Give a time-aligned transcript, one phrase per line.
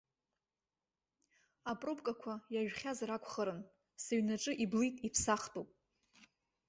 [1.71, 3.61] Апробкақәа, иажәхьазар акәхарын,
[4.03, 5.69] сыҩнаҿы, иблит, иԥсахтәуп.